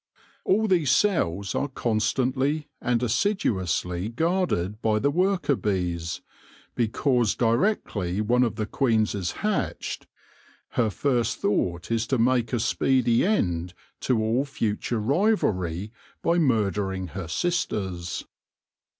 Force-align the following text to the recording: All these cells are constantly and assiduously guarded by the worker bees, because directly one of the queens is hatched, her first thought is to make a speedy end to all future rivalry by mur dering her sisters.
All 0.45 0.67
these 0.67 0.89
cells 0.89 1.53
are 1.53 1.67
constantly 1.67 2.67
and 2.81 3.03
assiduously 3.03 4.09
guarded 4.09 4.81
by 4.81 4.97
the 4.97 5.11
worker 5.11 5.55
bees, 5.55 6.21
because 6.73 7.35
directly 7.35 8.19
one 8.19 8.41
of 8.41 8.55
the 8.55 8.65
queens 8.65 9.13
is 9.13 9.31
hatched, 9.45 10.07
her 10.69 10.89
first 10.89 11.37
thought 11.37 11.91
is 11.91 12.07
to 12.07 12.17
make 12.17 12.51
a 12.51 12.59
speedy 12.59 13.23
end 13.23 13.75
to 13.99 14.19
all 14.19 14.43
future 14.43 14.99
rivalry 14.99 15.91
by 16.23 16.39
mur 16.39 16.71
dering 16.71 17.09
her 17.09 17.27
sisters. 17.27 18.25